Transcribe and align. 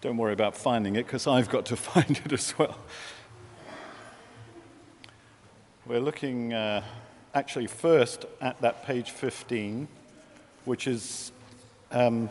Don't 0.00 0.16
worry 0.16 0.32
about 0.32 0.56
finding 0.56 0.96
it 0.96 1.04
because 1.04 1.26
I've 1.26 1.50
got 1.50 1.66
to 1.66 1.76
find 1.76 2.20
it 2.24 2.32
as 2.32 2.56
well. 2.58 2.78
We're 5.86 6.00
looking 6.00 6.54
uh, 6.54 6.82
actually 7.34 7.66
first 7.66 8.24
at 8.40 8.58
that 8.62 8.84
page 8.86 9.10
15, 9.10 9.88
which 10.64 10.86
is 10.86 11.32
um, 11.90 12.30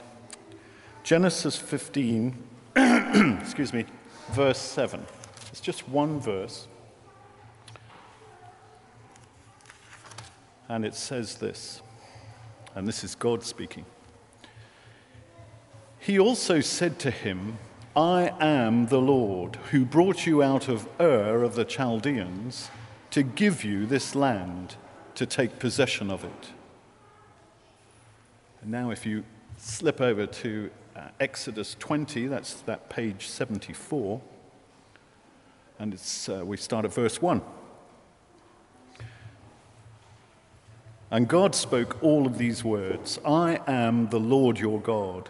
Genesis 1.03 1.57
15, 1.57 2.35
excuse 2.75 3.71
me, 3.71 3.85
verse 4.31 4.59
7. 4.59 5.05
It's 5.51 5.61
just 5.61 5.87
one 5.87 6.19
verse. 6.19 6.67
And 10.69 10.85
it 10.85 10.95
says 10.95 11.35
this, 11.35 11.81
and 12.73 12.87
this 12.87 13.03
is 13.03 13.13
God 13.13 13.43
speaking. 13.43 13.85
He 16.09 16.17
also 16.17 16.59
said 16.59 16.97
to 17.01 17.11
him, 17.11 17.59
I 17.95 18.33
am 18.39 18.87
the 18.87 18.99
Lord 18.99 19.57
who 19.69 19.85
brought 19.85 20.25
you 20.25 20.41
out 20.41 20.67
of 20.67 20.89
Ur 20.99 21.43
of 21.43 21.53
the 21.53 21.63
Chaldeans 21.63 22.71
to 23.11 23.21
give 23.21 23.63
you 23.63 23.85
this 23.85 24.15
land 24.15 24.75
to 25.13 25.27
take 25.27 25.59
possession 25.59 26.09
of 26.09 26.23
it. 26.23 26.49
And 28.63 28.71
now, 28.71 28.89
if 28.89 29.05
you 29.05 29.23
slip 29.57 30.01
over 30.01 30.25
to 30.25 30.71
uh, 30.95 31.09
Exodus 31.19 31.75
20, 31.77 32.25
that's 32.25 32.55
that 32.61 32.89
page 32.89 33.27
74, 33.27 34.19
and 35.77 35.93
it's, 35.93 36.27
uh, 36.27 36.41
we 36.43 36.57
start 36.57 36.85
at 36.85 36.93
verse 36.95 37.21
1. 37.21 37.39
And 41.11 41.27
God 41.27 41.53
spoke 41.53 42.01
all 42.01 42.25
of 42.25 42.39
these 42.39 42.63
words 42.63 43.19
I 43.23 43.59
am 43.67 44.09
the 44.09 44.19
Lord 44.19 44.57
your 44.57 44.81
God 44.81 45.29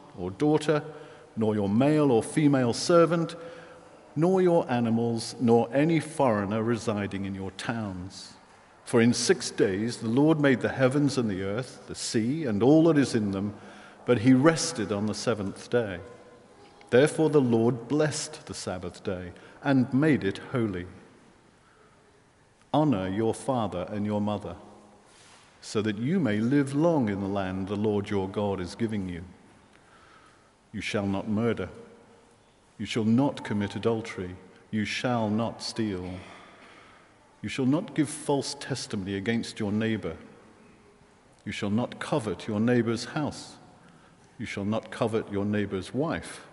or 0.17 0.31
daughter, 0.31 0.83
nor 1.35 1.55
your 1.55 1.69
male 1.69 2.11
or 2.11 2.21
female 2.21 2.73
servant, 2.73 3.35
nor 4.15 4.41
your 4.41 4.69
animals, 4.69 5.35
nor 5.39 5.69
any 5.73 5.99
foreigner 5.99 6.61
residing 6.61 7.25
in 7.25 7.35
your 7.35 7.51
towns. 7.51 8.33
For 8.83 8.99
in 8.99 9.13
six 9.13 9.49
days 9.51 9.97
the 9.97 10.09
Lord 10.09 10.39
made 10.39 10.61
the 10.61 10.69
heavens 10.69 11.17
and 11.17 11.29
the 11.29 11.43
earth, 11.43 11.87
the 11.87 11.95
sea, 11.95 12.45
and 12.45 12.61
all 12.61 12.83
that 12.85 12.97
is 12.97 13.15
in 13.15 13.31
them, 13.31 13.53
but 14.05 14.19
he 14.19 14.33
rested 14.33 14.91
on 14.91 15.05
the 15.05 15.13
seventh 15.13 15.69
day. 15.69 15.99
Therefore 16.89 17.29
the 17.29 17.39
Lord 17.39 17.87
blessed 17.87 18.45
the 18.47 18.53
Sabbath 18.53 19.03
day 19.03 19.31
and 19.63 19.93
made 19.93 20.25
it 20.25 20.39
holy. 20.51 20.87
Honor 22.73 23.07
your 23.07 23.33
father 23.33 23.87
and 23.89 24.05
your 24.05 24.19
mother, 24.19 24.55
so 25.61 25.81
that 25.81 25.97
you 25.97 26.19
may 26.19 26.39
live 26.39 26.73
long 26.73 27.07
in 27.07 27.21
the 27.21 27.27
land 27.27 27.67
the 27.67 27.75
Lord 27.75 28.09
your 28.09 28.27
God 28.27 28.59
is 28.59 28.75
giving 28.75 29.07
you. 29.07 29.23
You 30.71 30.81
shall 30.81 31.05
not 31.05 31.27
murder. 31.27 31.69
You 32.77 32.85
shall 32.85 33.03
not 33.03 33.43
commit 33.43 33.75
adultery. 33.75 34.35
You 34.71 34.85
shall 34.85 35.29
not 35.29 35.61
steal. 35.61 36.09
You 37.41 37.49
shall 37.49 37.65
not 37.65 37.93
give 37.93 38.09
false 38.09 38.55
testimony 38.59 39.15
against 39.15 39.59
your 39.59 39.71
neighbor. 39.71 40.15
You 41.45 41.51
shall 41.51 41.69
not 41.69 41.99
covet 41.99 42.47
your 42.47 42.59
neighbor's 42.59 43.05
house. 43.05 43.55
You 44.37 44.45
shall 44.45 44.65
not 44.65 44.91
covet 44.91 45.31
your 45.31 45.45
neighbor's 45.45 45.93
wife, 45.93 46.47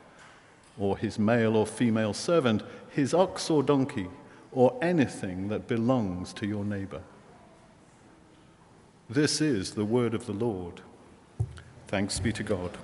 or 0.78 0.98
his 0.98 1.18
male 1.18 1.56
or 1.56 1.66
female 1.66 2.12
servant, 2.12 2.62
his 2.90 3.14
ox 3.14 3.50
or 3.50 3.62
donkey, 3.62 4.08
or 4.52 4.76
anything 4.82 5.48
that 5.48 5.68
belongs 5.68 6.32
to 6.34 6.46
your 6.46 6.64
neighbor. 6.64 7.02
This 9.08 9.40
is 9.40 9.72
the 9.72 9.84
word 9.84 10.12
of 10.14 10.26
the 10.26 10.32
Lord. 10.32 10.80
Thanks 11.86 12.18
be 12.18 12.32
to 12.32 12.42
God. 12.42 12.76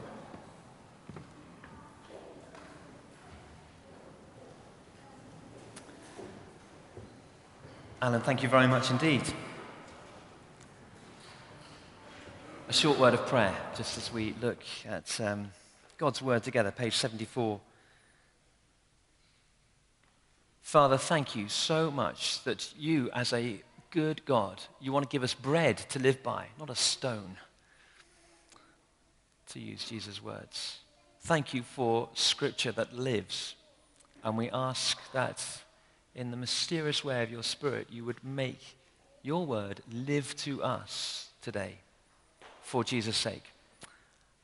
Alan, 8.05 8.21
thank 8.21 8.43
you 8.43 8.51
very 8.51 8.67
much 8.67 8.91
indeed. 8.91 9.23
A 12.69 12.73
short 12.75 12.99
word 12.99 13.15
of 13.15 13.25
prayer, 13.25 13.57
just 13.79 13.97
as 13.97 14.13
we 14.13 14.35
look 14.43 14.59
at 14.87 15.19
um, 15.23 15.51
God's 15.97 16.21
word 16.21 16.43
together, 16.43 16.71
page 16.71 16.95
74. 16.95 17.59
Father, 20.61 20.99
thank 20.99 21.35
you 21.35 21.49
so 21.49 21.91
much 21.91 22.45
that 22.45 22.75
you, 22.79 23.09
as 23.15 23.33
a 23.33 23.63
good 23.91 24.23
God, 24.27 24.61
you 24.83 24.93
want 24.93 25.05
to 25.05 25.09
give 25.09 25.23
us 25.23 25.33
bread 25.33 25.79
to 25.89 25.99
live 25.99 26.23
by, 26.23 26.49
not 26.59 26.69
a 26.69 26.75
stone, 26.75 27.39
to 29.49 29.59
use 29.59 29.83
Jesus' 29.83 30.23
words. 30.23 30.81
Thank 31.23 31.55
you 31.55 31.63
for 31.63 32.11
scripture 32.13 32.73
that 32.73 32.93
lives. 32.93 33.55
And 34.23 34.37
we 34.37 34.51
ask 34.51 34.99
that 35.13 35.63
in 36.15 36.31
the 36.31 36.37
mysterious 36.37 37.05
way 37.05 37.23
of 37.23 37.31
your 37.31 37.43
Spirit, 37.43 37.89
you 37.91 38.05
would 38.05 38.23
make 38.23 38.77
your 39.23 39.45
word 39.45 39.81
live 39.93 40.37
to 40.37 40.63
us 40.63 41.29
today 41.43 41.77
for 42.63 42.85
Jesus' 42.85 43.17
sake. 43.17 43.45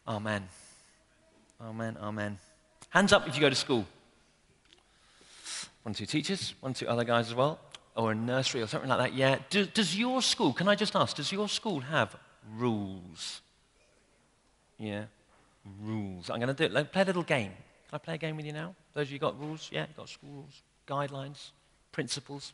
Amen. 0.09 0.49
Amen. 1.61 1.97
Amen. 2.01 2.39
Hands 2.89 3.13
up 3.13 3.29
if 3.29 3.35
you 3.35 3.41
go 3.41 3.51
to 3.51 3.55
school. 3.55 3.87
One, 5.83 5.95
two 5.95 6.07
teachers, 6.07 6.55
one, 6.61 6.75
two 6.75 6.89
other 6.89 7.05
guys 7.05 7.29
as 7.29 7.35
well, 7.35 7.59
or 7.95 8.13
a 8.13 8.15
nursery 8.15 8.63
or 8.63 8.67
something 8.67 8.89
like 8.89 8.99
that. 8.99 9.15
Yeah. 9.15 9.39
Do, 9.49 9.65
does 9.67 9.97
your 9.97 10.23
school, 10.23 10.53
can 10.53 10.69
I 10.69 10.75
just 10.75 10.97
ask, 10.97 11.17
does 11.17 11.31
your 11.31 11.49
school 11.49 11.81
have 11.81 12.17
rules? 12.57 13.41
Yeah. 14.79 15.05
Rules. 15.83 16.31
I'm 16.31 16.41
going 16.41 16.55
to 16.55 16.69
do 16.69 16.75
it. 16.75 16.93
Play 16.93 17.03
a 17.03 17.05
little 17.05 17.23
game. 17.23 17.53
Can 17.89 17.95
I 17.95 17.99
play 17.99 18.15
a 18.15 18.19
game 18.19 18.37
with 18.37 18.47
you 18.47 18.53
now? 18.53 18.75
Those 18.95 19.07
of 19.07 19.13
you 19.13 19.19
got 19.19 19.39
rules? 19.39 19.69
Yeah, 19.73 19.87
got 19.97 20.09
school 20.09 20.31
rules, 20.31 20.63
guidelines 20.89 21.51
principles. 21.93 22.53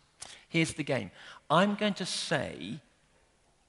Here's 0.49 0.75
the 0.75 0.85
game 0.85 1.11
I'm 1.51 1.75
going 1.75 1.95
to 1.95 2.07
say 2.07 2.81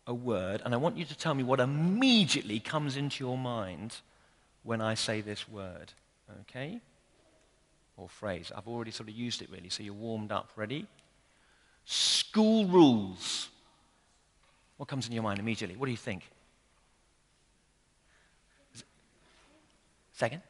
a 0.05 0.13
word, 0.13 0.61
and 0.63 0.73
I 0.73 0.77
want 0.77 0.97
you 0.97 1.05
to 1.05 1.17
tell 1.17 1.33
me 1.33 1.43
what 1.43 1.59
immediately 1.59 2.59
comes 2.59 2.95
into 2.95 3.23
your 3.23 3.37
mind 3.37 3.97
when 4.63 4.81
I 4.81 4.93
say 4.93 5.21
this 5.21 5.47
word. 5.47 5.93
Okay? 6.41 6.79
Or 7.97 8.07
phrase. 8.07 8.51
I've 8.55 8.67
already 8.67 8.91
sort 8.91 9.09
of 9.09 9.15
used 9.15 9.41
it 9.41 9.49
really, 9.49 9.69
so 9.69 9.83
you're 9.83 9.93
warmed 9.93 10.31
up. 10.31 10.51
Ready? 10.55 10.87
School 11.85 12.65
rules. 12.65 13.49
What 14.77 14.87
comes 14.87 15.07
in 15.07 15.13
your 15.13 15.23
mind 15.23 15.39
immediately? 15.39 15.75
What 15.75 15.87
do 15.87 15.91
you 15.91 15.97
think? 15.97 16.29
Second? 20.13 20.41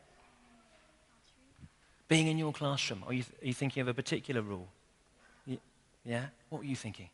Being 2.08 2.28
in 2.28 2.38
your 2.38 2.54
classroom. 2.54 3.04
Are 3.06 3.14
you, 3.14 3.24
th- 3.24 3.42
are 3.42 3.48
you 3.48 3.54
thinking 3.54 3.82
of 3.82 3.88
a 3.88 3.94
particular 3.94 4.42
rule? 4.42 4.68
Yeah? 6.08 6.28
What 6.50 6.60
were 6.60 6.66
you 6.66 6.78
thinking? 6.78 7.10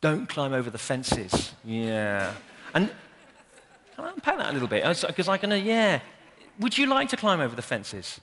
Don't 0.00 0.28
climb 0.28 0.54
over 0.54 0.70
the 0.70 0.78
fences. 0.78 1.52
Yeah. 1.62 2.32
And 2.74 2.90
can 3.94 4.04
I 4.06 4.10
unpack 4.12 4.38
that 4.38 4.50
a 4.50 4.52
little 4.52 4.68
bit? 4.68 4.82
Because 4.82 5.28
I 5.28 5.36
can, 5.36 5.50
yeah. 5.64 6.00
Would 6.58 6.78
you 6.78 6.86
like 6.86 7.10
to 7.10 7.16
climb 7.18 7.40
over 7.40 7.54
the 7.54 7.62
fences? 7.62 8.18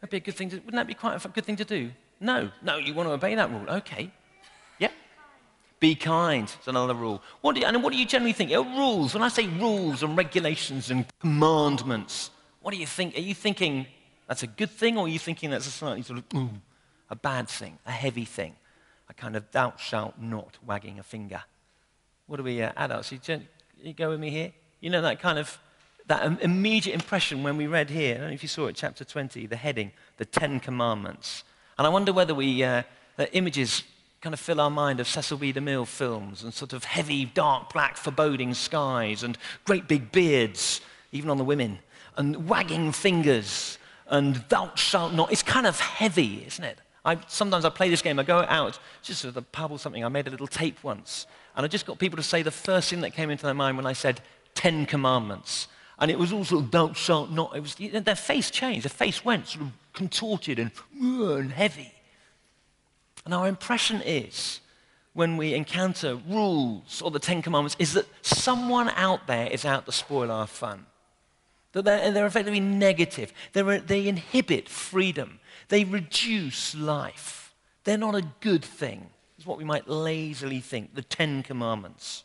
That'd 0.00 0.10
be 0.10 0.16
a 0.16 0.20
good 0.20 0.34
thing 0.34 0.48
to, 0.50 0.56
wouldn't 0.56 0.76
that 0.76 0.86
be 0.86 0.94
quite 0.94 1.22
a 1.22 1.28
good 1.28 1.44
thing 1.44 1.56
to 1.56 1.64
do? 1.64 1.90
No. 2.20 2.50
No, 2.62 2.78
you 2.78 2.94
want 2.94 3.08
to 3.10 3.12
obey 3.12 3.34
that 3.34 3.50
rule. 3.50 3.68
Okay. 3.68 4.10
Yeah. 4.78 4.88
Be 5.78 5.94
kind 5.94 6.44
It's 6.44 6.68
another 6.68 6.94
rule. 6.94 7.22
What 7.42 7.54
do 7.54 7.60
you, 7.60 7.66
and 7.66 7.82
what 7.82 7.92
do 7.92 7.98
you 7.98 8.06
generally 8.06 8.32
think? 8.32 8.50
Oh, 8.52 8.64
rules. 8.78 9.12
When 9.12 9.22
I 9.22 9.28
say 9.28 9.46
rules 9.46 10.02
and 10.02 10.16
regulations 10.16 10.90
and 10.90 11.04
commandments, 11.20 12.30
What 12.62 12.72
do 12.72 12.78
you 12.78 12.86
think? 12.86 13.16
Are 13.16 13.20
you 13.20 13.34
thinking 13.34 13.86
that's 14.30 14.44
a 14.44 14.46
good 14.46 14.70
thing, 14.70 14.96
or 14.96 15.06
are 15.06 15.08
you 15.08 15.18
thinking 15.18 15.50
that's 15.50 15.66
a 15.66 15.72
slightly 15.72 16.02
sort 16.02 16.20
of 16.20 16.50
a 17.10 17.16
bad 17.16 17.48
thing, 17.48 17.76
a 17.84 17.90
heavy 17.90 18.24
thing, 18.24 18.54
a 19.08 19.12
kind 19.12 19.34
of 19.34 19.50
thou 19.50 19.74
shalt 19.76 20.20
not 20.20 20.56
wagging 20.64 21.00
a 21.00 21.02
finger? 21.02 21.42
What 22.28 22.38
are 22.38 22.44
we 22.44 22.62
uh, 22.62 22.70
adults? 22.76 23.10
You, 23.10 23.18
you 23.82 23.92
go 23.92 24.10
with 24.10 24.20
me 24.20 24.30
here? 24.30 24.52
You 24.80 24.90
know 24.90 25.02
that 25.02 25.18
kind 25.18 25.36
of 25.36 25.58
that 26.06 26.40
immediate 26.42 26.94
impression 26.94 27.42
when 27.42 27.56
we 27.56 27.66
read 27.66 27.90
here. 27.90 28.14
I 28.14 28.18
don't 28.18 28.28
know 28.28 28.34
if 28.34 28.44
you 28.44 28.48
saw 28.48 28.68
it, 28.68 28.76
chapter 28.76 29.04
20, 29.04 29.48
the 29.48 29.56
heading, 29.56 29.90
the 30.16 30.24
Ten 30.24 30.60
Commandments. 30.60 31.42
And 31.76 31.84
I 31.84 31.90
wonder 31.90 32.12
whether 32.12 32.32
we, 32.32 32.62
uh, 32.62 32.84
the 33.16 33.34
images 33.36 33.82
kind 34.20 34.32
of 34.32 34.38
fill 34.38 34.60
our 34.60 34.70
mind 34.70 35.00
of 35.00 35.08
Cecil 35.08 35.38
B. 35.38 35.52
DeMille 35.52 35.88
films 35.88 36.44
and 36.44 36.54
sort 36.54 36.72
of 36.72 36.84
heavy, 36.84 37.24
dark, 37.24 37.72
black, 37.72 37.96
foreboding 37.96 38.54
skies 38.54 39.24
and 39.24 39.36
great 39.64 39.88
big 39.88 40.12
beards, 40.12 40.82
even 41.10 41.30
on 41.30 41.36
the 41.36 41.44
women, 41.44 41.80
and 42.16 42.48
wagging 42.48 42.92
fingers 42.92 43.76
and 44.10 44.44
thou 44.48 44.72
shalt 44.74 45.14
not. 45.14 45.32
It's 45.32 45.42
kind 45.42 45.66
of 45.66 45.80
heavy, 45.80 46.44
isn't 46.46 46.64
it? 46.64 46.78
I, 47.04 47.18
sometimes 47.28 47.64
I 47.64 47.70
play 47.70 47.88
this 47.88 48.02
game, 48.02 48.18
I 48.18 48.24
go 48.24 48.44
out 48.46 48.78
just 49.02 49.24
with 49.24 49.36
a 49.36 49.42
pub 49.42 49.70
or 49.70 49.78
something. 49.78 50.04
I 50.04 50.08
made 50.08 50.26
a 50.26 50.30
little 50.30 50.46
tape 50.46 50.82
once, 50.84 51.26
and 51.56 51.64
I 51.64 51.68
just 51.68 51.86
got 51.86 51.98
people 51.98 52.18
to 52.18 52.22
say 52.22 52.42
the 52.42 52.50
first 52.50 52.90
thing 52.90 53.00
that 53.00 53.14
came 53.14 53.30
into 53.30 53.44
their 53.44 53.54
mind 53.54 53.76
when 53.78 53.86
I 53.86 53.94
said 53.94 54.20
Ten 54.54 54.84
Commandments. 54.84 55.68
And 55.98 56.10
it 56.10 56.18
was 56.18 56.32
all 56.32 56.44
sort 56.44 56.64
of 56.64 56.70
thou 56.70 56.92
shalt 56.92 57.30
not. 57.30 57.54
It 57.54 57.60
was, 57.60 57.74
their 57.74 58.14
face 58.16 58.50
changed. 58.50 58.84
Their 58.84 58.90
face 58.90 59.24
went 59.24 59.48
sort 59.48 59.66
of 59.66 59.72
contorted 59.92 60.58
and, 60.58 60.70
uh, 61.02 61.34
and 61.34 61.52
heavy. 61.52 61.92
And 63.24 63.34
our 63.34 63.46
impression 63.46 64.00
is, 64.04 64.60
when 65.12 65.36
we 65.36 65.54
encounter 65.54 66.16
rules 66.28 67.02
or 67.02 67.10
the 67.10 67.18
Ten 67.18 67.42
Commandments, 67.42 67.76
is 67.78 67.92
that 67.94 68.06
someone 68.22 68.88
out 68.90 69.26
there 69.26 69.46
is 69.48 69.64
out 69.64 69.84
to 69.86 69.92
spoil 69.92 70.30
our 70.30 70.46
fun. 70.46 70.86
That 71.72 71.84
they're, 71.84 72.10
they're 72.10 72.26
effectively 72.26 72.60
negative. 72.60 73.32
They're, 73.52 73.78
they 73.78 74.08
inhibit 74.08 74.68
freedom. 74.68 75.40
They 75.68 75.84
reduce 75.84 76.74
life. 76.74 77.54
They're 77.84 77.98
not 77.98 78.14
a 78.14 78.26
good 78.40 78.64
thing, 78.64 79.10
is 79.38 79.46
what 79.46 79.58
we 79.58 79.64
might 79.64 79.88
lazily 79.88 80.60
think, 80.60 80.94
the 80.94 81.02
Ten 81.02 81.42
Commandments. 81.42 82.24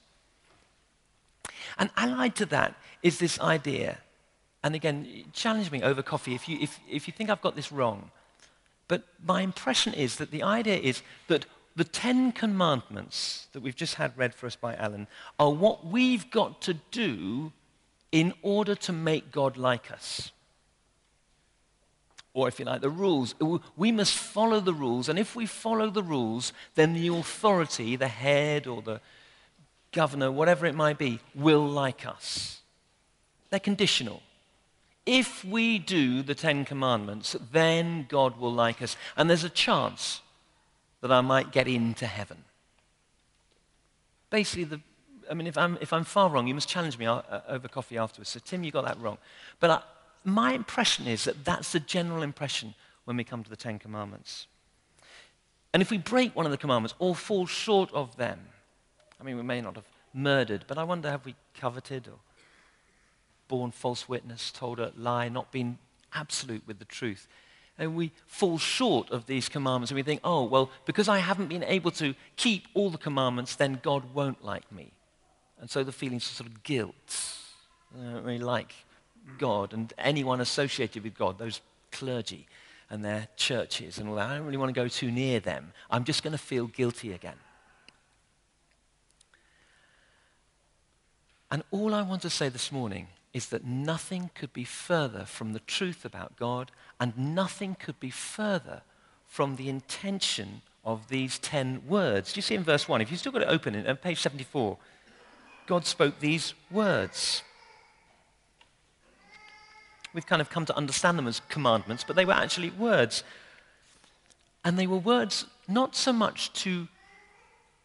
And 1.77 1.89
allied 1.95 2.36
to 2.38 2.45
that 2.47 2.75
is 3.03 3.19
this 3.19 3.39
idea, 3.39 4.00
and 4.63 4.75
again, 4.75 5.25
challenge 5.33 5.71
me 5.71 5.83
over 5.83 6.01
coffee 6.01 6.33
if 6.33 6.50
you, 6.50 6.57
if, 6.59 6.80
if 6.89 7.07
you 7.07 7.13
think 7.13 7.30
I've 7.30 7.42
got 7.42 7.56
this 7.56 7.71
wrong. 7.71 8.12
But 8.88 9.03
my 9.24 9.42
impression 9.42 9.94
is 9.94 10.15
that 10.18 10.31
the 10.31 10.44
idea 10.44 10.77
is 10.77 11.01
that 11.27 11.45
the 11.75 11.83
Ten 11.83 12.31
Commandments 12.31 13.47
that 13.53 13.62
we've 13.62 13.75
just 13.75 13.95
had 13.95 14.18
read 14.18 14.33
for 14.33 14.47
us 14.47 14.56
by 14.56 14.75
Alan 14.75 15.07
are 15.39 15.51
what 15.51 15.86
we've 15.86 16.30
got 16.31 16.62
to 16.63 16.75
do 16.92 17.51
in 18.12 18.34
order 18.42 18.75
to 18.75 18.94
make 18.94 19.31
God 19.31 19.57
like 19.57 19.92
us. 19.92 20.31
Or, 22.34 22.48
if 22.50 22.60
you 22.60 22.66
like, 22.66 22.81
the 22.81 22.90
rules. 22.90 23.34
We 23.78 23.92
must 23.94 24.18
follow 24.18 24.60
the 24.60 24.74
rules, 24.74 25.07
and 25.07 25.18
if 25.18 25.36
we 25.36 25.46
follow 25.46 25.90
the 25.90 26.04
rules, 26.04 26.52
then 26.75 26.94
the 26.94 27.07
authority, 27.07 27.96
the 27.96 28.10
head 28.10 28.68
or 28.68 28.81
the 28.81 29.00
governor, 29.94 30.30
whatever 30.31 30.66
it 30.66 30.75
might 30.75 30.98
be, 30.98 31.22
will 31.34 31.66
like 31.66 32.06
us. 32.06 32.60
They're 33.50 33.60
conditional. 33.60 34.22
If 35.06 35.46
we 35.46 35.80
do 35.80 36.24
the 36.24 36.36
Ten 36.36 36.66
Commandments, 36.66 37.38
then 37.52 38.06
God 38.10 38.38
will 38.38 38.52
like 38.52 38.81
us. 38.81 38.98
And 39.16 39.30
there's 39.30 39.46
a 39.46 39.50
chance 39.50 40.22
that 41.02 41.12
I 41.12 41.22
might 41.22 41.52
get 41.52 41.68
into 41.68 42.07
heaven. 42.07 42.44
Basically, 44.30 44.63
the, 44.66 44.81
I 45.30 45.33
mean, 45.33 45.48
if 45.48 45.57
I'm, 45.57 45.77
if 45.81 45.94
I'm 45.94 46.04
far 46.04 46.30
wrong, 46.30 46.48
you 46.48 46.54
must 46.54 46.69
challenge 46.69 46.98
me 46.98 47.06
uh, 47.06 47.22
uh, 47.30 47.42
over 47.48 47.68
coffee 47.68 47.98
afterwards. 47.98 48.30
So, 48.30 48.39
Tim, 48.44 48.63
you 48.63 48.72
got 48.72 48.86
that 48.86 49.00
wrong. 49.00 49.18
But 49.60 49.69
I, 49.69 49.81
my 50.24 50.54
impression 50.54 51.07
is 51.07 51.24
that 51.25 51.45
that's 51.45 51.72
the 51.72 51.80
general 51.80 52.24
impression 52.24 52.74
when 53.06 53.18
we 53.18 53.24
come 53.24 53.44
to 53.44 53.50
the 53.50 53.56
Ten 53.56 53.80
Commandments. 53.80 54.48
And 55.74 55.81
if 55.81 55.92
we 55.92 55.98
break 55.98 56.36
one 56.36 56.45
of 56.45 56.51
the 56.51 56.57
commandments 56.57 56.95
or 57.00 57.16
fall 57.16 57.45
short 57.45 57.92
of 57.94 58.16
them, 58.16 58.39
I 59.19 59.24
mean, 59.24 59.38
we 59.38 59.44
may 59.44 59.62
not 59.62 59.75
have 59.75 59.86
murdered, 60.13 60.66
but 60.68 60.77
I 60.77 60.83
wonder 60.83 61.10
have 61.10 61.25
we 61.25 61.36
coveted 61.54 62.07
or 62.07 62.19
borne 63.48 63.71
false 63.71 64.10
witness, 64.10 64.51
told 64.51 64.80
a 64.80 64.92
lie, 64.98 65.30
not 65.30 65.51
been 65.51 65.78
absolute 66.13 66.63
with 66.66 66.80
the 66.80 66.86
truth. 66.86 67.28
And 67.78 67.95
we 67.95 68.12
fall 68.25 68.57
short 68.57 69.12
of 69.12 69.25
these 69.25 69.50
commandments 69.50 69.92
and 69.92 69.98
we 69.98 70.04
think, 70.04 70.21
oh, 70.24 70.44
well, 70.44 70.71
because 70.86 71.10
I 71.10 71.19
haven't 71.19 71.48
been 71.48 71.63
able 71.63 71.92
to 71.92 72.16
keep 72.38 72.68
all 72.74 72.89
the 72.89 72.98
commandments, 72.98 73.56
then 73.56 73.80
God 73.83 74.13
won't 74.13 74.44
like 74.44 74.71
me. 74.71 74.92
And 75.66 75.70
so 75.72 75.84
the 75.84 75.92
feelings 75.92 76.30
of 76.30 76.36
sort 76.36 76.48
of 76.48 76.62
guilt. 76.62 76.94
Uh, 77.98 78.08
I 78.08 78.14
don't 78.14 78.24
really 78.24 78.38
like 78.38 78.76
God 79.40 79.74
and 79.74 79.92
anyone 79.98 80.40
associated 80.40 81.04
with 81.04 81.18
God, 81.18 81.40
those 81.40 81.60
clergy 81.92 82.46
and 82.92 83.04
their 83.04 83.30
churches 83.36 83.98
and 83.98 84.08
all 84.08 84.14
that. 84.14 84.30
I 84.30 84.36
don't 84.36 84.46
really 84.46 84.60
want 84.60 84.70
to 84.70 84.80
go 84.80 84.88
too 84.88 85.10
near 85.10 85.40
them. 85.40 85.74
I'm 85.90 86.04
just 86.04 86.22
going 86.22 86.34
to 86.34 86.38
feel 86.38 86.68
guilty 86.68 87.14
again. 87.14 87.38
And 91.50 91.64
all 91.72 91.96
I 91.96 92.04
want 92.04 92.22
to 92.22 92.30
say 92.30 92.48
this 92.48 92.72
morning 92.72 93.08
is 93.34 93.50
that 93.50 93.66
nothing 93.66 94.30
could 94.36 94.54
be 94.54 94.66
further 94.66 95.26
from 95.26 95.54
the 95.54 95.62
truth 95.62 96.06
about 96.06 96.36
God, 96.36 96.72
and 97.00 97.18
nothing 97.18 97.74
could 97.74 98.00
be 98.00 98.12
further 98.12 98.84
from 99.26 99.56
the 99.56 99.68
intention 99.68 100.62
of 100.84 101.08
these 101.08 101.40
ten 101.40 101.82
words. 101.88 102.34
Do 102.34 102.38
you 102.38 102.44
see 102.44 102.54
in 102.54 102.64
verse 102.64 102.88
1? 102.88 103.02
If 103.02 103.10
you've 103.10 103.20
still 103.20 103.32
got 103.32 103.42
it 103.42 103.50
open 103.50 103.76
on 103.76 103.88
uh, 103.88 103.96
page 103.96 104.20
74, 104.20 104.78
God 105.68 105.86
spoke 105.86 106.20
these 106.20 106.54
words. 106.70 107.44
We've 110.14 110.26
kind 110.26 110.42
of 110.42 110.50
come 110.50 110.66
to 110.66 110.78
understand 110.78 111.18
them 111.18 111.28
as 111.28 111.42
commandments, 111.50 112.04
but 112.06 112.16
they 112.16 112.26
were 112.26 112.34
actually 112.34 112.70
words. 112.70 113.24
And 114.64 114.80
they 114.80 114.88
were 114.88 114.98
words 114.98 115.46
not 115.68 115.96
so 115.96 116.14
much 116.14 116.54
to 116.64 116.88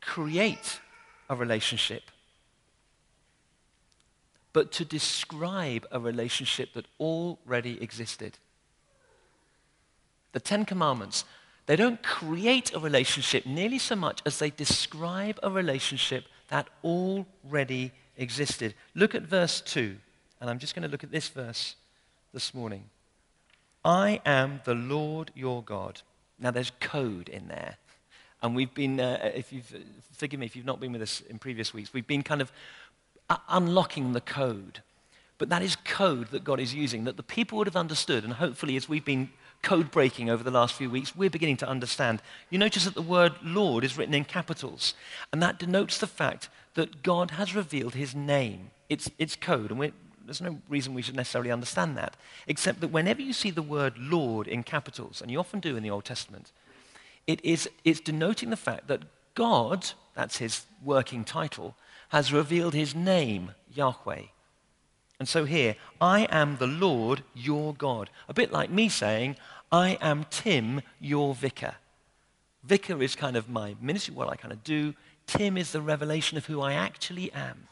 create 0.00 0.80
a 1.28 1.34
relationship, 1.34 2.04
but 4.52 4.72
to 4.72 4.84
describe 4.84 5.86
a 5.90 5.98
relationship 5.98 6.72
that 6.74 6.86
already 6.98 7.82
existed. 7.82 8.38
The 10.32 10.40
Ten 10.40 10.64
Commandments, 10.64 11.24
they 11.66 11.76
don't 11.76 12.02
create 12.02 12.72
a 12.74 12.78
relationship 12.78 13.46
nearly 13.46 13.78
so 13.78 13.96
much 13.96 14.22
as 14.24 14.38
they 14.38 14.50
describe 14.50 15.38
a 15.42 15.50
relationship 15.50 16.24
that 16.50 16.68
already 16.84 17.92
existed. 18.16 18.74
Look 18.94 19.14
at 19.14 19.22
verse 19.22 19.60
2, 19.62 19.96
and 20.40 20.50
I'm 20.50 20.58
just 20.58 20.74
going 20.74 20.82
to 20.82 20.88
look 20.88 21.02
at 21.02 21.10
this 21.10 21.28
verse 21.28 21.76
this 22.32 22.52
morning. 22.54 22.84
I 23.84 24.20
am 24.26 24.60
the 24.64 24.74
Lord 24.74 25.30
your 25.34 25.62
God. 25.62 26.02
Now, 26.38 26.50
there's 26.50 26.72
code 26.80 27.28
in 27.28 27.48
there. 27.48 27.76
And 28.42 28.54
we've 28.54 28.72
been, 28.72 29.00
uh, 29.00 29.30
if 29.34 29.52
you've, 29.52 29.74
forgive 30.12 30.40
me 30.40 30.46
if 30.46 30.56
you've 30.56 30.66
not 30.66 30.80
been 30.80 30.92
with 30.92 31.02
us 31.02 31.22
in 31.22 31.38
previous 31.38 31.74
weeks, 31.74 31.92
we've 31.92 32.06
been 32.06 32.22
kind 32.22 32.40
of 32.40 32.52
unlocking 33.48 34.12
the 34.12 34.20
code. 34.20 34.82
But 35.38 35.48
that 35.50 35.62
is 35.62 35.76
code 35.84 36.28
that 36.28 36.44
God 36.44 36.60
is 36.60 36.74
using 36.74 37.04
that 37.04 37.16
the 37.16 37.22
people 37.22 37.58
would 37.58 37.66
have 37.66 37.76
understood. 37.76 38.24
And 38.24 38.34
hopefully, 38.34 38.76
as 38.76 38.88
we've 38.88 39.04
been 39.04 39.30
code 39.62 39.90
breaking 39.90 40.30
over 40.30 40.42
the 40.42 40.50
last 40.50 40.74
few 40.74 40.90
weeks, 40.90 41.14
we're 41.14 41.30
beginning 41.30 41.58
to 41.58 41.68
understand. 41.68 42.22
You 42.48 42.58
notice 42.58 42.84
that 42.84 42.94
the 42.94 43.02
word 43.02 43.34
Lord 43.42 43.84
is 43.84 43.96
written 43.96 44.14
in 44.14 44.24
capitals. 44.24 44.94
And 45.32 45.42
that 45.42 45.58
denotes 45.58 45.98
the 45.98 46.06
fact 46.06 46.48
that 46.74 47.02
God 47.02 47.32
has 47.32 47.54
revealed 47.54 47.94
his 47.94 48.14
name. 48.14 48.70
It's, 48.88 49.10
it's 49.18 49.36
code. 49.36 49.70
And 49.70 49.92
there's 50.24 50.40
no 50.40 50.58
reason 50.68 50.94
we 50.94 51.02
should 51.02 51.16
necessarily 51.16 51.50
understand 51.50 51.96
that. 51.96 52.16
Except 52.46 52.80
that 52.80 52.88
whenever 52.88 53.20
you 53.20 53.32
see 53.32 53.50
the 53.50 53.62
word 53.62 53.94
Lord 53.98 54.46
in 54.48 54.62
capitals, 54.62 55.20
and 55.20 55.30
you 55.30 55.38
often 55.38 55.60
do 55.60 55.76
in 55.76 55.82
the 55.82 55.90
Old 55.90 56.04
Testament, 56.04 56.52
it 57.26 57.44
is, 57.44 57.68
it's 57.84 58.00
denoting 58.00 58.50
the 58.50 58.56
fact 58.56 58.88
that 58.88 59.02
God, 59.34 59.90
that's 60.14 60.38
his 60.38 60.64
working 60.82 61.24
title, 61.24 61.76
has 62.10 62.32
revealed 62.32 62.74
his 62.74 62.94
name, 62.94 63.52
Yahweh. 63.72 64.22
And 65.20 65.28
so 65.28 65.44
here, 65.44 65.76
I 66.00 66.26
am 66.30 66.56
the 66.56 66.66
Lord 66.66 67.22
your 67.34 67.74
God. 67.74 68.10
A 68.28 68.34
bit 68.34 68.50
like 68.50 68.70
me 68.70 68.88
saying, 68.88 69.36
I 69.70 69.98
am 70.00 70.24
Tim, 70.30 70.80
your 70.98 71.34
vicar. 71.34 71.74
Vicar 72.64 73.02
is 73.02 73.14
kind 73.14 73.36
of 73.36 73.48
my 73.48 73.76
ministry, 73.80 74.14
what 74.14 74.28
I 74.28 74.34
kind 74.34 74.52
of 74.52 74.64
do. 74.64 74.94
Tim 75.26 75.56
is 75.56 75.72
the 75.72 75.82
revelation 75.82 76.38
of 76.38 76.46
who 76.46 76.62
I 76.62 76.72
actually 76.72 77.30
am. 77.32 77.68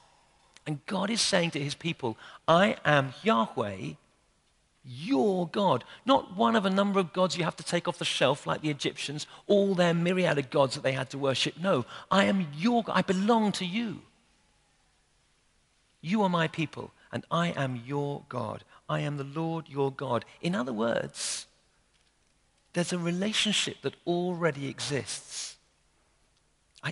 And 0.67 0.85
God 0.85 1.09
is 1.09 1.23
saying 1.23 1.53
to 1.53 1.61
his 1.61 1.75
people, 1.75 2.19
I 2.47 2.77
am 2.85 3.15
Yahweh, 3.23 3.95
your 4.85 5.49
God. 5.49 5.85
Not 6.05 6.37
one 6.37 6.55
of 6.55 6.67
a 6.67 6.71
number 6.71 7.01
of 7.01 7.15
gods 7.15 7.39
you 7.39 7.45
have 7.45 7.57
to 7.57 7.65
take 7.65 7.89
off 7.89 7.99
the 7.99 8.05
shelf 8.05 8.47
like 8.47 8.61
the 8.61 8.71
Egyptians, 8.71 9.27
all 9.47 9.75
their 9.75 9.95
myriad 9.95 10.37
of 10.37 10.51
gods 10.51 10.75
that 10.75 10.83
they 10.83 10.93
had 10.93 11.09
to 11.11 11.19
worship. 11.19 11.55
No, 11.59 11.87
I 12.11 12.25
am 12.25 12.49
your 12.55 12.83
God. 12.83 12.93
I 12.95 13.03
belong 13.03 13.53
to 13.53 13.65
you. 13.65 14.03
You 16.03 16.23
are 16.23 16.29
my 16.29 16.49
people, 16.49 16.93
and 17.13 17.25
I 17.31 17.49
am 17.49 17.83
your 17.87 18.23
God. 18.29 18.65
I 18.89 19.01
am 19.01 19.17
the 19.17 19.25
Lord 19.25 19.69
your 19.69 19.91
God. 19.93 20.25
In 20.41 20.55
other 20.55 20.73
words, 20.73 21.47
there's 22.73 22.93
a 22.93 22.99
relationship 22.99 23.83
that 23.83 23.97
already 24.07 24.69
exists. 24.69 25.57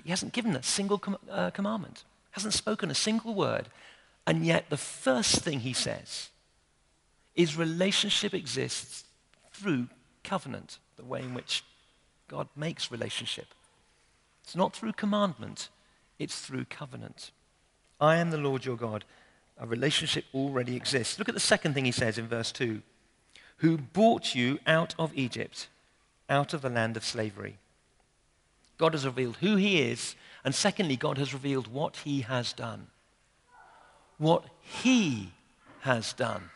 He 0.04 0.10
hasn't 0.10 0.32
given 0.32 0.56
a 0.56 0.62
single 0.62 0.98
com- 0.98 1.18
uh, 1.30 1.50
commandment, 1.50 2.04
hasn't 2.32 2.54
spoken 2.54 2.90
a 2.90 2.94
single 2.94 3.34
word, 3.34 3.68
and 4.26 4.44
yet 4.44 4.68
the 4.68 4.76
first 4.76 5.42
thing 5.42 5.60
he 5.60 5.72
says 5.72 6.30
is 7.34 7.56
relationship 7.56 8.34
exists 8.34 9.04
through 9.52 9.88
covenant, 10.24 10.78
the 10.96 11.04
way 11.04 11.20
in 11.20 11.34
which 11.34 11.62
God 12.28 12.48
makes 12.56 12.90
relationship. 12.90 13.46
It's 14.42 14.56
not 14.56 14.74
through 14.74 14.92
commandment, 14.92 15.68
it's 16.18 16.40
through 16.40 16.64
covenant. 16.66 17.30
I 18.00 18.16
am 18.16 18.30
the 18.30 18.38
Lord 18.38 18.64
your 18.64 18.76
God. 18.76 19.04
A 19.58 19.66
relationship 19.66 20.24
already 20.34 20.76
exists. 20.76 21.18
Look 21.18 21.28
at 21.28 21.34
the 21.34 21.40
second 21.40 21.74
thing 21.74 21.84
he 21.84 21.92
says 21.92 22.18
in 22.18 22.28
verse 22.28 22.52
2 22.52 22.82
Who 23.58 23.78
brought 23.78 24.34
you 24.34 24.58
out 24.66 24.94
of 24.98 25.16
Egypt, 25.16 25.68
out 26.28 26.52
of 26.52 26.62
the 26.62 26.68
land 26.68 26.96
of 26.96 27.04
slavery. 27.04 27.56
God 28.78 28.92
has 28.92 29.06
revealed 29.06 29.36
who 29.36 29.56
he 29.56 29.80
is, 29.80 30.14
and 30.44 30.54
secondly, 30.54 30.96
God 30.96 31.18
has 31.18 31.32
revealed 31.32 31.68
what 31.68 31.96
he 32.04 32.20
has 32.22 32.52
done. 32.52 32.88
What 34.18 34.44
he 34.60 35.32
has 35.80 36.12
done. 36.12 36.50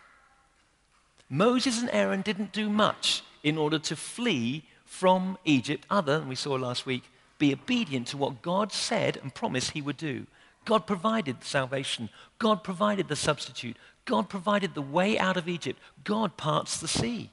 Moses 1.29 1.81
and 1.81 1.91
Aaron 1.93 2.21
didn't 2.23 2.53
do 2.53 2.69
much 2.69 3.23
in 3.43 3.57
order 3.57 3.79
to 3.79 3.97
flee 3.97 4.65
from 4.85 5.39
Egypt, 5.45 5.87
other 5.89 6.19
than 6.19 6.29
we 6.29 6.35
saw 6.35 6.55
last 6.55 6.85
week, 6.85 7.05
be 7.39 7.53
obedient 7.53 8.09
to 8.09 8.17
what 8.17 8.43
God 8.43 8.73
said 8.73 9.17
and 9.17 9.35
promised 9.35 9.71
he 9.71 9.81
would 9.81 9.97
do. 9.97 10.27
God 10.65 10.87
provided 10.87 11.43
salvation. 11.43 12.11
God 12.39 12.63
provided 12.63 13.09
the 13.09 13.17
substitute. 13.17 13.77
God 14.05 14.29
provided 14.29 14.75
the 14.75 14.83
way 14.83 15.19
out 15.19 15.37
of 15.37 15.49
Egypt. 15.49 15.79
God 16.05 16.37
parts 16.37 16.79
the 16.79 16.89
sea. 16.89 17.31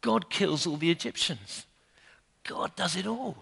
God 0.00 0.30
kills 0.30 0.66
all 0.66 0.76
the 0.76 0.90
Egyptians. 0.90 1.66
God 2.44 2.74
does 2.76 2.96
it 2.96 3.06
all. 3.06 3.36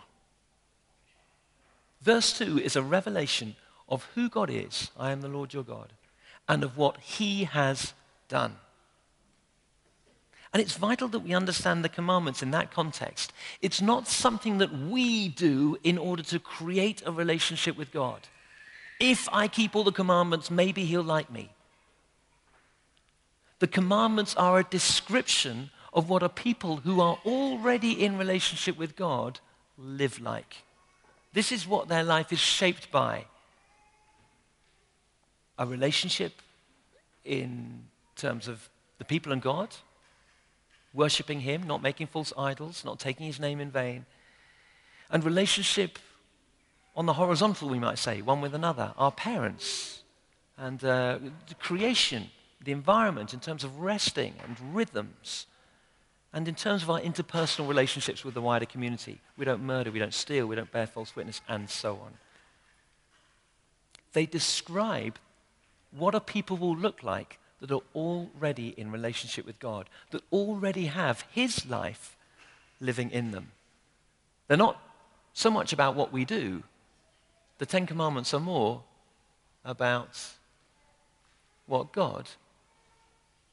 Verse 2.02 2.36
2 2.38 2.58
is 2.58 2.76
a 2.76 2.82
revelation 2.82 3.56
of 3.88 4.04
who 4.14 4.28
God 4.28 4.50
is, 4.50 4.90
I 4.98 5.12
am 5.12 5.20
the 5.20 5.28
Lord 5.28 5.54
your 5.54 5.62
God, 5.62 5.92
and 6.48 6.64
of 6.64 6.76
what 6.76 6.98
he 6.98 7.44
has 7.44 7.94
done. 8.28 8.56
And 10.52 10.62
it's 10.62 10.76
vital 10.76 11.08
that 11.08 11.20
we 11.20 11.34
understand 11.34 11.84
the 11.84 11.88
commandments 11.88 12.42
in 12.42 12.50
that 12.52 12.72
context. 12.72 13.32
It's 13.60 13.82
not 13.82 14.08
something 14.08 14.58
that 14.58 14.72
we 14.72 15.28
do 15.28 15.76
in 15.84 15.98
order 15.98 16.22
to 16.24 16.38
create 16.38 17.02
a 17.04 17.12
relationship 17.12 17.76
with 17.76 17.92
God. 17.92 18.20
If 18.98 19.28
I 19.32 19.48
keep 19.48 19.76
all 19.76 19.84
the 19.84 19.92
commandments, 19.92 20.50
maybe 20.50 20.84
he'll 20.84 21.02
like 21.02 21.30
me. 21.30 21.50
The 23.58 23.66
commandments 23.66 24.34
are 24.36 24.58
a 24.58 24.64
description 24.64 25.70
of 25.92 26.08
what 26.08 26.22
a 26.22 26.28
people 26.28 26.76
who 26.76 27.00
are 27.00 27.18
already 27.24 28.04
in 28.04 28.18
relationship 28.18 28.76
with 28.76 28.96
God 28.96 29.40
live 29.78 30.20
like. 30.20 30.62
This 31.32 31.52
is 31.52 31.66
what 31.66 31.88
their 31.88 32.02
life 32.02 32.32
is 32.32 32.38
shaped 32.38 32.90
by 32.90 33.26
a 35.58 35.66
relationship 35.66 36.42
in 37.24 37.84
terms 38.14 38.46
of 38.46 38.68
the 38.98 39.04
people 39.04 39.32
and 39.32 39.42
God, 39.42 39.74
worshipping 40.94 41.40
Him, 41.40 41.62
not 41.62 41.82
making 41.82 42.06
false 42.06 42.32
idols, 42.36 42.84
not 42.84 42.98
taking 42.98 43.26
His 43.26 43.40
name 43.40 43.60
in 43.60 43.70
vain. 43.70 44.06
And 45.10 45.24
relationship 45.24 45.98
on 46.96 47.06
the 47.06 47.12
horizontal, 47.12 47.68
we 47.68 47.78
might 47.78 47.98
say, 47.98 48.22
one 48.22 48.40
with 48.40 48.54
another, 48.54 48.94
our 48.96 49.12
parents, 49.12 50.02
and 50.56 50.82
uh, 50.82 51.18
the 51.48 51.54
creation, 51.54 52.30
the 52.64 52.72
environment 52.72 53.34
in 53.34 53.40
terms 53.40 53.62
of 53.62 53.80
resting 53.80 54.34
and 54.42 54.74
rhythms, 54.74 55.46
and 56.32 56.48
in 56.48 56.54
terms 56.54 56.82
of 56.82 56.90
our 56.90 57.00
interpersonal 57.00 57.68
relationships 57.68 58.24
with 58.24 58.34
the 58.34 58.40
wider 58.40 58.66
community. 58.66 59.20
We 59.36 59.44
don't 59.44 59.62
murder, 59.62 59.90
we 59.90 59.98
don't 59.98 60.14
steal, 60.14 60.46
we 60.46 60.56
don't 60.56 60.72
bear 60.72 60.86
false 60.86 61.14
witness, 61.14 61.42
and 61.48 61.68
so 61.68 61.92
on. 61.94 62.14
They 64.14 64.24
describe 64.24 65.18
what 65.90 66.14
a 66.14 66.20
people 66.20 66.56
will 66.56 66.76
look 66.76 67.02
like 67.02 67.38
that 67.60 67.70
are 67.70 67.82
already 67.94 68.74
in 68.76 68.90
relationship 68.90 69.46
with 69.46 69.58
God, 69.58 69.88
that 70.10 70.22
already 70.32 70.86
have 70.86 71.24
His 71.30 71.66
life 71.66 72.16
living 72.80 73.10
in 73.10 73.30
them. 73.30 73.52
They're 74.48 74.56
not 74.56 74.80
so 75.32 75.50
much 75.50 75.72
about 75.72 75.94
what 75.94 76.12
we 76.12 76.24
do, 76.24 76.62
the 77.58 77.66
Ten 77.66 77.86
Commandments 77.86 78.34
are 78.34 78.40
more 78.40 78.82
about 79.64 80.20
what 81.66 81.92
God 81.92 82.28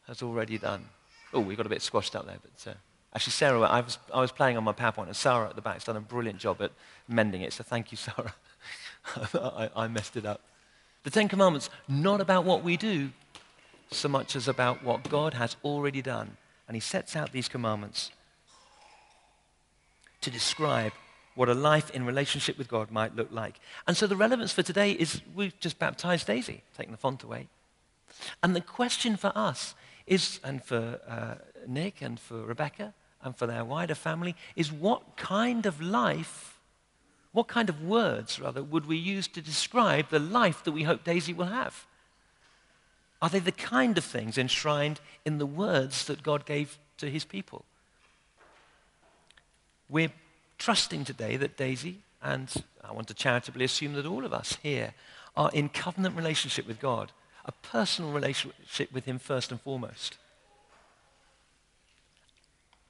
has 0.08 0.22
already 0.22 0.58
done. 0.58 0.86
Oh, 1.34 1.40
we 1.40 1.56
got 1.56 1.66
a 1.66 1.70
bit 1.70 1.82
squashed 1.82 2.16
up 2.16 2.26
there, 2.26 2.38
but 2.42 2.72
uh, 2.72 2.76
actually, 3.16 3.32
Sarah, 3.32 3.62
I 3.62 3.82
was, 3.82 3.98
I 4.14 4.22
was 4.22 4.32
playing 4.32 4.58
on 4.58 4.64
my 4.64 4.74
PowerPoint, 4.74 5.08
and 5.08 5.16
Sarah 5.16 5.50
at 5.50 5.56
the 5.56 5.62
back 5.62 5.76
has 5.76 5.84
done 5.84 5.98
a 5.98 6.02
brilliant 6.02 6.40
job 6.40 6.62
at 6.62 6.72
mending 7.08 7.42
it, 7.42 7.54
so 7.54 7.64
thank 7.64 7.92
you, 7.92 7.98
Sarah. 7.98 8.36
I, 9.34 9.70
I 9.76 9.88
messed 9.88 10.16
it 10.16 10.26
up. 10.26 10.42
The 11.04 11.10
Ten 11.10 11.28
Commandments, 11.28 11.70
not 11.88 12.22
about 12.22 12.46
what 12.46 12.64
we 12.64 12.78
do, 12.78 13.10
so 13.92 14.08
much 14.08 14.36
as 14.36 14.48
about 14.48 14.84
what 14.84 15.10
God 15.10 15.34
has 15.34 15.56
already 15.64 16.02
done. 16.02 16.38
And 16.68 16.76
he 16.76 16.82
sets 16.82 17.16
out 17.16 17.32
these 17.32 17.50
commandments 17.50 18.12
to 20.22 20.32
describe 20.32 20.94
what 21.36 21.50
a 21.50 21.54
life 21.54 21.90
in 21.92 22.06
relationship 22.06 22.58
with 22.58 22.68
God 22.68 22.92
might 22.92 23.16
look 23.16 23.32
like. 23.32 23.60
And 23.88 23.98
so 23.98 24.08
the 24.08 24.16
relevance 24.16 24.52
for 24.52 24.64
today 24.64 24.92
is 24.92 25.22
we've 25.36 25.58
just 25.60 25.80
baptized 25.80 26.28
Daisy, 26.28 26.62
taking 26.78 26.92
the 26.92 26.98
font 26.98 27.24
away. 27.24 27.48
And 28.42 28.56
the 28.56 28.62
question 28.62 29.18
for 29.18 29.32
us 29.36 29.76
is, 30.06 30.40
and 30.44 30.64
for 30.64 31.00
uh, 31.08 31.36
Nick 31.68 32.02
and 32.02 32.20
for 32.20 32.44
Rebecca 32.44 32.94
and 33.24 33.36
for 33.36 33.48
their 33.48 33.66
wider 33.66 33.96
family, 33.96 34.36
is 34.56 34.72
what 34.72 35.16
kind 35.16 35.66
of 35.66 35.82
life, 35.82 36.60
what 37.32 37.48
kind 37.48 37.70
of 37.70 37.82
words, 37.84 38.40
rather, 38.40 38.62
would 38.62 38.86
we 38.86 38.98
use 38.98 39.28
to 39.30 39.42
describe 39.42 40.10
the 40.10 40.20
life 40.20 40.64
that 40.64 40.72
we 40.74 40.84
hope 40.84 41.04
Daisy 41.04 41.34
will 41.34 41.46
have? 41.46 41.86
Are 43.22 43.30
they 43.30 43.40
the 43.40 43.54
kind 43.54 43.98
of 43.98 44.04
things 44.04 44.38
enshrined 44.38 45.00
in 45.24 45.38
the 45.38 45.46
words 45.46 46.06
that 46.06 46.24
God 46.24 46.46
gave 46.46 46.78
to 46.98 47.10
his 47.10 47.24
people? 47.24 47.64
We're 49.88 50.12
trusting 50.64 51.04
today 51.04 51.36
that 51.36 51.58
Daisy, 51.58 51.98
and 52.22 52.50
I 52.82 52.94
want 52.94 53.10
to 53.10 53.14
charitably 53.14 53.66
assume 53.66 53.94
that 53.94 54.06
all 54.06 54.24
of 54.24 54.32
us 54.32 54.58
here, 54.64 54.94
are 55.36 55.52
in 55.52 55.68
covenant 55.68 56.16
relationship 56.16 56.66
with 56.66 56.80
God, 56.80 57.12
a 57.44 57.52
personal 57.52 58.14
relationship 58.14 58.90
with 58.94 59.04
him 59.04 59.20
first 59.20 59.52
and 59.52 59.60
foremost. 59.60 60.18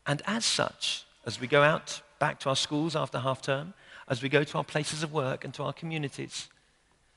And 0.05 0.21
as 0.27 0.45
such, 0.45 1.05
as 1.25 1.41
we 1.41 1.47
go 1.47 1.63
out 1.63 2.03
back 2.19 2.39
to 2.41 2.49
our 2.49 2.55
schools 2.55 2.95
after 2.95 3.17
half 3.17 3.41
term, 3.41 3.73
as 4.07 4.21
we 4.21 4.29
go 4.29 4.43
to 4.43 4.57
our 4.59 4.63
places 4.63 5.01
of 5.01 5.11
work 5.11 5.43
and 5.43 5.51
to 5.55 5.63
our 5.63 5.73
communities, 5.73 6.49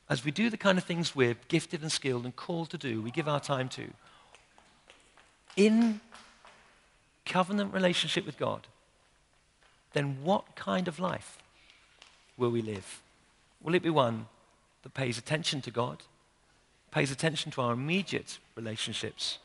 as 0.08 0.24
we 0.24 0.30
do 0.30 0.48
the 0.48 0.56
kind 0.56 0.78
of 0.78 0.84
things 0.84 1.14
we're 1.14 1.36
gifted 1.48 1.82
and 1.82 1.92
skilled 1.92 2.24
and 2.24 2.34
called 2.34 2.70
to 2.70 2.78
do, 2.78 3.02
we 3.02 3.10
give 3.10 3.28
our 3.28 3.40
time 3.40 3.68
to, 3.68 3.88
in 5.54 6.00
covenant 7.26 7.74
relationship 7.74 8.24
with 8.24 8.38
God, 8.38 8.66
then 9.96 10.18
what 10.22 10.54
kind 10.54 10.88
of 10.88 11.00
life 11.00 11.38
will 12.36 12.50
we 12.50 12.60
live? 12.60 13.02
Will 13.62 13.74
it 13.74 13.82
be 13.82 13.90
one 13.90 14.26
that 14.82 14.92
pays 14.92 15.16
attention 15.16 15.62
to 15.62 15.70
God, 15.70 16.02
pays 16.90 17.10
attention 17.10 17.50
to 17.52 17.62
our 17.62 17.72
immediate 17.72 18.38
relationships, 18.54 19.38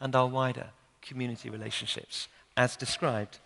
and 0.00 0.16
our 0.16 0.26
wider 0.26 0.70
community 1.00 1.48
relationships, 1.48 2.26
as 2.56 2.74
described 2.74 3.38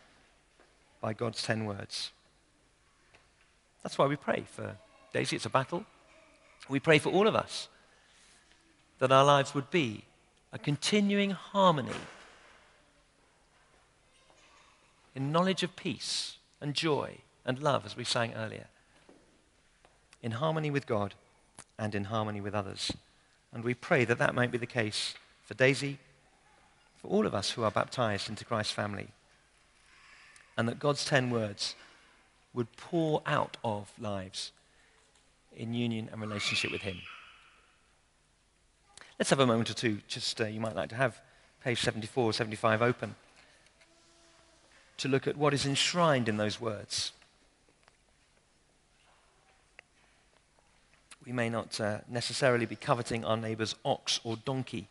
by 1.03 1.13
God's 1.13 1.43
ten 1.43 1.67
words? 1.67 2.13
That's 3.83 3.99
why 3.99 4.07
we 4.07 4.17
pray 4.17 4.45
for 4.51 4.77
Daisy. 5.13 5.37
It's 5.37 5.47
a 5.47 5.51
battle. 5.51 5.85
We 6.69 6.81
pray 6.81 6.99
for 6.99 7.11
all 7.11 7.27
of 7.27 7.37
us 7.37 7.69
that 9.01 9.13
our 9.13 9.25
lives 9.25 9.55
would 9.55 9.71
be 9.71 10.05
a 10.53 10.59
continuing 10.59 11.31
harmony 11.31 12.01
in 15.15 15.33
knowledge 15.33 15.63
of 15.63 15.77
peace 15.77 16.37
and 16.61 16.75
joy 16.75 17.19
and 17.45 17.63
love, 17.63 17.85
as 17.85 17.97
we 17.97 18.05
sang 18.05 18.33
earlier, 18.35 18.67
in 20.23 20.33
harmony 20.33 20.71
with 20.71 20.87
God 20.87 21.15
and 21.79 21.95
in 21.95 22.05
harmony 22.05 22.41
with 22.41 22.55
others. 22.55 22.93
And 23.53 23.65
we 23.65 23.75
pray 23.75 24.05
that 24.05 24.19
that 24.19 24.35
might 24.35 24.51
be 24.51 24.59
the 24.59 24.67
case 24.67 25.15
for 25.45 25.55
Daisy, 25.55 25.99
for 27.01 27.09
all 27.09 27.27
of 27.27 27.35
us 27.35 27.51
who 27.51 27.65
are 27.65 27.71
baptized 27.71 28.29
into 28.29 28.45
Christ's 28.45 28.73
family, 28.73 29.09
and 30.57 30.69
that 30.69 30.79
God's 30.79 31.05
ten 31.05 31.31
words 31.31 31.75
would 32.55 32.77
pour 32.77 33.23
out 33.27 33.57
of 33.65 33.93
lives 33.99 34.53
in 35.55 35.75
union 35.75 36.09
and 36.13 36.21
relationship 36.21 36.71
with 36.71 36.83
Him. 36.83 36.99
Let's 39.19 39.31
have 39.31 39.41
a 39.41 39.47
moment 39.47 39.71
or 39.71 39.75
two. 39.75 40.01
Just 40.09 40.41
uh, 40.41 40.47
you 40.47 40.61
might 40.61 40.77
like 40.77 40.89
to 40.91 40.95
have 40.95 41.21
page 41.63 41.81
74, 41.81 42.25
or 42.25 42.33
75 42.33 42.83
open 42.83 43.15
to 44.99 45.09
look 45.09 45.27
at 45.27 45.37
what 45.37 45.55
is 45.55 45.67
enshrined 45.67 46.29
in 46.29 46.37
those 46.37 46.61
words. 46.61 47.13
We 51.25 51.33
may 51.33 51.49
not 51.49 51.81
uh, 51.81 51.99
necessarily 52.09 52.67
be 52.67 52.77
coveting 52.77 53.25
our 53.25 53.37
neighbour's 53.37 53.75
ox 53.85 54.21
or 54.25 54.37
donkey, 54.37 54.89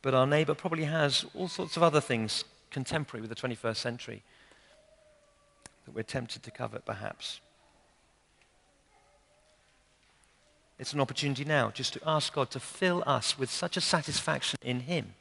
but 0.00 0.14
our 0.14 0.26
neighbour 0.26 0.54
probably 0.54 0.84
has 0.84 1.26
all 1.34 1.48
sorts 1.48 1.76
of 1.76 1.82
other 1.82 2.00
things 2.00 2.44
contemporary 2.70 3.20
with 3.20 3.30
the 3.30 3.48
21st 3.48 3.76
century 3.76 4.22
that 5.84 5.94
we're 5.94 6.02
tempted 6.02 6.42
to 6.42 6.50
covet, 6.50 6.84
perhaps. 6.84 7.40
It's 10.78 10.92
an 10.92 11.00
opportunity 11.00 11.44
now 11.44 11.70
just 11.70 11.92
to 11.94 12.00
ask 12.06 12.32
God 12.32 12.50
to 12.50 12.60
fill 12.60 13.02
us 13.06 13.38
with 13.38 13.50
such 13.50 13.76
a 13.76 13.80
satisfaction 13.80 14.58
in 14.62 14.80
Him 14.80 15.14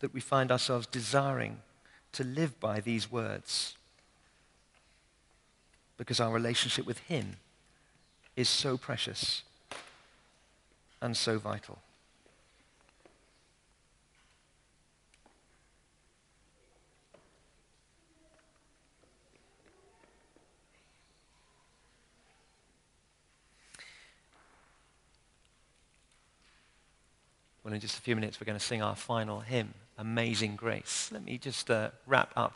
that 0.00 0.12
we 0.12 0.20
find 0.20 0.50
ourselves 0.50 0.86
desiring 0.86 1.60
to 2.12 2.24
live 2.24 2.58
by 2.58 2.80
these 2.80 3.10
words 3.10 3.76
because 5.96 6.18
our 6.18 6.32
relationship 6.32 6.86
with 6.86 6.98
Him 7.00 7.36
is 8.34 8.48
so 8.48 8.76
precious 8.76 9.42
and 11.00 11.16
so 11.16 11.38
vital. 11.38 11.78
Well, 27.62 27.74
in 27.74 27.80
just 27.80 27.98
a 27.98 28.00
few 28.00 28.16
minutes, 28.16 28.40
we're 28.40 28.46
going 28.46 28.58
to 28.58 28.64
sing 28.64 28.82
our 28.82 28.96
final 28.96 29.40
hymn, 29.40 29.74
Amazing 30.00 30.56
Grace. 30.56 31.10
Let 31.12 31.22
me 31.26 31.36
just 31.36 31.70
uh, 31.70 31.90
wrap 32.06 32.32
up 32.34 32.54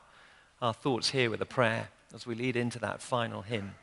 our 0.62 0.72
thoughts 0.72 1.10
here 1.10 1.28
with 1.28 1.42
a 1.42 1.46
prayer 1.46 1.88
as 2.14 2.26
we 2.26 2.34
lead 2.34 2.56
into 2.56 2.78
that 2.78 3.02
final 3.02 3.42
hymn. 3.42 3.74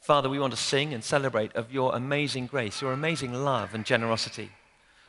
Father, 0.00 0.28
we 0.28 0.40
want 0.40 0.52
to 0.52 0.58
sing 0.58 0.92
and 0.92 1.04
celebrate 1.04 1.54
of 1.54 1.72
your 1.72 1.94
amazing 1.94 2.48
grace, 2.48 2.82
your 2.82 2.92
amazing 2.92 3.32
love 3.32 3.72
and 3.72 3.84
generosity. 3.84 4.50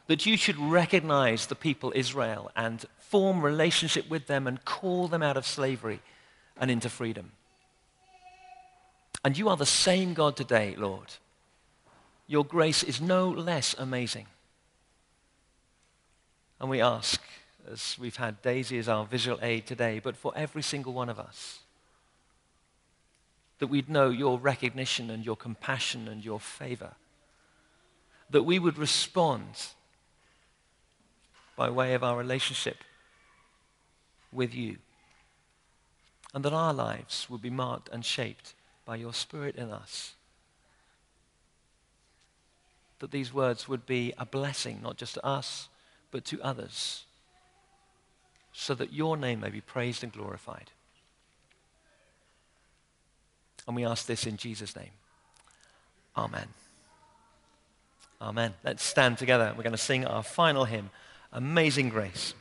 That 0.06 0.27
you 0.27 0.38
should 0.38 0.60
recognize 0.60 1.48
the 1.48 1.56
people 1.56 1.94
Israel 1.96 2.51
and 2.56 2.86
form 3.00 3.41
relationship 3.41 4.08
with 4.08 4.27
them 4.27 4.46
and 4.46 4.63
call 4.65 5.08
them 5.08 5.24
out 5.24 5.38
of 5.38 5.48
slavery 5.48 6.00
and 6.58 6.70
into 6.70 6.89
freedom. 6.89 7.32
And 9.25 9.36
you 9.36 9.50
are 9.50 9.58
the 9.58 9.65
same 9.65 10.13
God 10.13 10.36
today, 10.36 10.75
Lord. 10.77 11.15
Your 12.27 12.46
grace 12.46 12.84
is 12.84 13.01
no 13.01 13.27
less 13.27 13.74
amazing. 13.79 14.27
And 16.59 16.69
we 16.69 16.81
ask 16.81 17.21
as 17.71 17.97
we've 17.99 18.15
had 18.15 18.41
Daisy 18.41 18.77
as 18.77 18.89
our 18.89 19.05
visual 19.05 19.39
aid 19.41 19.65
today, 19.65 19.99
but 19.99 20.17
for 20.17 20.33
every 20.35 20.61
single 20.61 20.93
one 20.93 21.09
of 21.09 21.19
us. 21.19 21.59
That 23.59 23.67
we'd 23.67 23.89
know 23.89 24.09
your 24.09 24.39
recognition 24.39 25.09
and 25.09 25.25
your 25.25 25.35
compassion 25.35 26.07
and 26.07 26.23
your 26.23 26.39
favor. 26.39 26.93
That 28.29 28.43
we 28.43 28.59
would 28.59 28.77
respond 28.77 29.45
by 31.55 31.69
way 31.69 31.93
of 31.93 32.03
our 32.03 32.17
relationship 32.17 32.77
with 34.31 34.55
you. 34.55 34.77
And 36.33 36.45
that 36.45 36.53
our 36.53 36.73
lives 36.73 37.27
would 37.29 37.41
be 37.41 37.49
marked 37.49 37.89
and 37.89 38.05
shaped 38.05 38.53
by 38.85 38.95
your 38.95 39.13
Spirit 39.13 39.55
in 39.55 39.71
us. 39.71 40.13
That 42.99 43.11
these 43.11 43.33
words 43.33 43.67
would 43.67 43.85
be 43.85 44.13
a 44.17 44.25
blessing, 44.25 44.79
not 44.81 44.97
just 44.97 45.15
to 45.15 45.25
us, 45.25 45.67
but 46.11 46.25
to 46.25 46.41
others 46.41 47.05
so 48.51 48.73
that 48.75 48.91
your 48.91 49.15
name 49.15 49.39
may 49.39 49.49
be 49.49 49.61
praised 49.61 50.03
and 50.03 50.11
glorified. 50.11 50.71
And 53.67 53.75
we 53.75 53.85
ask 53.85 54.05
this 54.05 54.25
in 54.25 54.37
Jesus' 54.37 54.75
name. 54.75 54.89
Amen. 56.17 56.47
Amen. 58.21 58.53
Let's 58.63 58.83
stand 58.83 59.17
together. 59.17 59.53
We're 59.55 59.63
going 59.63 59.71
to 59.71 59.77
sing 59.77 60.05
our 60.05 60.23
final 60.23 60.65
hymn, 60.65 60.89
Amazing 61.31 61.89
Grace. 61.89 62.33